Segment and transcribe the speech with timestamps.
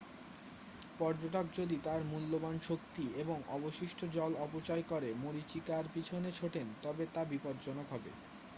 [0.99, 7.21] পর্যটক যদি তার মূল্যবান শক্তি এবং অবশিষ্ট জল অপচয় করে মরীচিকার পিছনে ছোটেন তবে তা
[7.31, 8.11] বিপজ্জনক হবে